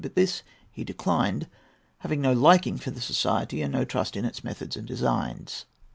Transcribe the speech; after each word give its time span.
But 0.01 0.15
this 0.15 0.41
he 0.71 0.83
declined, 0.83 1.47
having 1.99 2.21
no 2.21 2.33
liking 2.33 2.77
for 2.77 2.89
the 2.89 3.01
society, 3.01 3.61
and 3.61 3.71
no 3.71 3.85
trust 3.85 4.17
in 4.17 4.25
its 4.25 4.43
methods 4.43 4.75
and 4.75 4.87
designs. 4.87 5.67